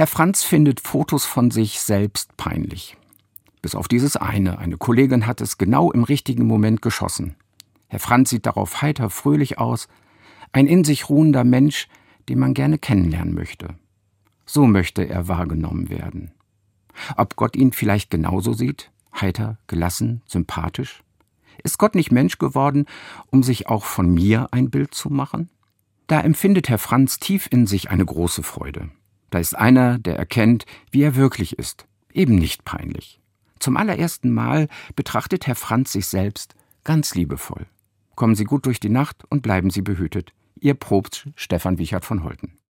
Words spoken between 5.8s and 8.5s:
im richtigen Moment geschossen. Herr Franz sieht